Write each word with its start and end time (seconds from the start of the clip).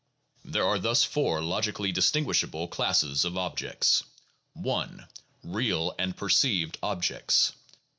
There 0.43 0.65
are 0.65 0.79
thus 0.79 1.03
four 1.03 1.43
logically 1.43 1.91
distinguishable 1.91 2.67
classes 2.69 3.23
of 3.23 3.37
objects: 3.37 4.03
(1) 4.53 5.05
Real 5.43 5.93
and 5.99 6.17
perceived 6.17 6.79
objects. 6.81 7.51